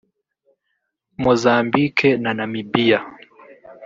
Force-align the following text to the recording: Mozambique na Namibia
Mozambique 1.23 2.09
na 2.23 2.31
Namibia 2.37 2.99